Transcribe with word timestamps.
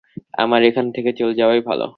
আমার 0.37 0.61
এখান 0.63 0.85
থেকে 0.95 1.09
চলে 1.19 1.33
যাওয়াই 1.35 1.61
ভালো। 1.69 1.85